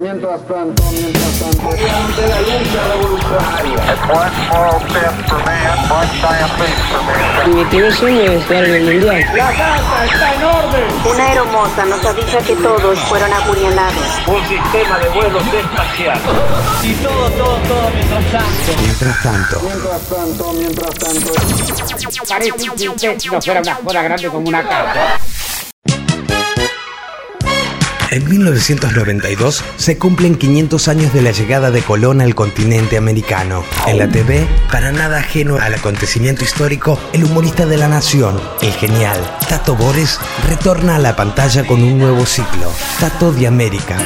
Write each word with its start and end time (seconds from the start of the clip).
Mientras 0.00 0.40
tanto, 0.48 0.82
mientras 0.92 1.38
tanto. 1.40 1.76
Durante 1.76 2.26
la 2.26 2.40
lucha 2.40 2.84
revolucionaria. 2.88 3.76
Mi 7.54 7.64
primer 7.66 7.92
sueño 7.92 8.22
es 8.22 8.42
jugar 8.46 8.64
en 8.64 8.74
el 8.76 8.84
mundial. 8.94 9.26
La 9.36 9.52
casa 9.52 10.04
está 10.06 10.34
en 10.34 10.42
orden. 10.42 10.84
Una 11.04 11.26
aeromoza 11.26 11.84
nos 11.84 12.02
avisa 12.02 12.38
que 12.38 12.56
todos 12.56 12.98
fueron 13.00 13.30
apuñalados. 13.30 14.22
Un 14.26 14.48
sistema 14.48 14.98
de 15.00 15.08
vuelos 15.10 15.42
espacial. 15.52 16.18
Y 16.82 16.94
todo, 16.94 17.30
todo, 17.32 17.56
todo 17.68 17.90
mientras 17.94 18.32
tanto. 18.32 18.72
Mientras 18.80 19.22
tanto, 19.22 19.60
Mientras 19.60 20.00
tanto, 20.08 20.52
mientras 20.54 20.94
tanto. 20.94 21.32
Parece 22.26 22.58
si 23.18 23.28
no 23.28 23.42
fuera 23.42 23.60
una 23.60 23.74
joda 23.74 24.02
grande 24.02 24.28
como 24.28 24.48
una 24.48 24.66
casa. 24.66 25.20
En 28.10 28.28
1992 28.28 29.64
se 29.76 29.98
cumplen 29.98 30.36
500 30.36 30.88
años 30.88 31.12
de 31.12 31.22
la 31.22 31.30
llegada 31.30 31.70
de 31.70 31.82
Colón 31.82 32.20
al 32.20 32.34
continente 32.34 32.96
americano. 32.96 33.64
En 33.86 33.98
la 33.98 34.08
TV, 34.08 34.46
para 34.70 34.92
nada 34.92 35.18
ajeno 35.18 35.56
al 35.56 35.74
acontecimiento 35.74 36.44
histórico, 36.44 36.98
el 37.12 37.24
humorista 37.24 37.66
de 37.66 37.76
la 37.76 37.88
nación, 37.88 38.40
el 38.62 38.72
genial 38.72 39.18
Tato 39.48 39.76
Bores, 39.76 40.18
retorna 40.48 40.96
a 40.96 40.98
la 40.98 41.16
pantalla 41.16 41.66
con 41.66 41.82
un 41.82 41.98
nuevo 41.98 42.26
ciclo, 42.26 42.72
Tato 42.98 43.32
de 43.32 43.46
América. 43.46 43.96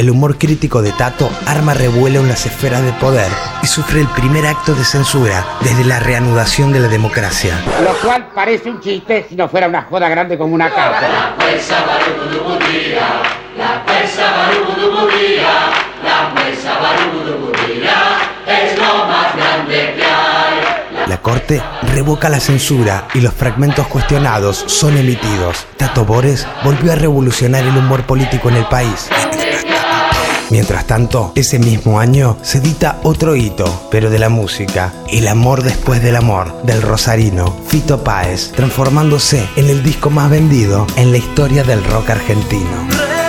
El 0.00 0.08
humor 0.08 0.38
crítico 0.38 0.80
de 0.80 0.92
Tato 0.92 1.28
arma 1.44 1.74
revuelo 1.74 2.20
en 2.20 2.28
las 2.28 2.46
esferas 2.46 2.82
de 2.82 2.90
poder 2.92 3.30
y 3.62 3.66
sufre 3.66 4.00
el 4.00 4.08
primer 4.08 4.46
acto 4.46 4.74
de 4.74 4.82
censura 4.82 5.44
desde 5.60 5.84
la 5.84 6.00
reanudación 6.00 6.72
de 6.72 6.80
la 6.80 6.88
democracia. 6.88 7.62
Lo 7.84 7.92
cual 7.98 8.28
parece 8.34 8.70
un 8.70 8.80
chiste 8.80 9.26
si 9.28 9.36
no 9.36 9.46
fuera 9.50 9.68
una 9.68 9.82
joda 9.82 10.08
grande 10.08 10.38
como 10.38 10.54
una 10.54 10.70
casa. 10.70 11.36
La 21.06 21.20
corte 21.20 21.62
revoca 21.92 22.30
la 22.30 22.40
censura 22.40 23.06
y 23.12 23.20
los 23.20 23.34
fragmentos 23.34 23.86
cuestionados 23.88 24.64
son 24.66 24.96
emitidos. 24.96 25.66
Tato 25.76 26.06
Bores 26.06 26.46
volvió 26.64 26.90
a 26.90 26.94
revolucionar 26.94 27.64
el 27.64 27.76
humor 27.76 28.04
político 28.04 28.48
en 28.48 28.56
el 28.56 28.64
país. 28.64 29.10
Mientras 30.50 30.86
tanto, 30.86 31.32
ese 31.36 31.58
mismo 31.58 32.00
año 32.00 32.36
se 32.42 32.58
edita 32.58 32.98
otro 33.04 33.36
hito, 33.36 33.88
pero 33.90 34.10
de 34.10 34.18
la 34.18 34.28
música, 34.28 34.92
El 35.08 35.28
amor 35.28 35.62
después 35.62 36.02
del 36.02 36.16
amor, 36.16 36.62
del 36.62 36.82
rosarino 36.82 37.56
Fito 37.68 38.02
Páez, 38.02 38.52
transformándose 38.52 39.48
en 39.56 39.68
el 39.68 39.82
disco 39.82 40.10
más 40.10 40.30
vendido 40.30 40.86
en 40.96 41.12
la 41.12 41.18
historia 41.18 41.62
del 41.62 41.84
rock 41.84 42.10
argentino. 42.10 43.19